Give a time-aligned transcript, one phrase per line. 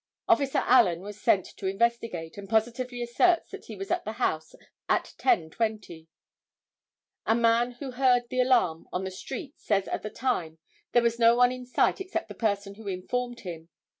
[0.27, 4.55] Officer Allen was sent to investigate, and positively asserts that he was at the house
[4.89, 6.07] at 10:20.
[7.27, 10.57] A man who heard the alarm on the street says that at the time
[10.93, 13.69] there was no one in sight except the person who informed him.